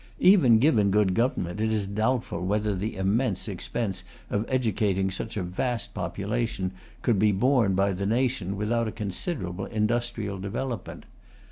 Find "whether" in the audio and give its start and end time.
2.43-2.73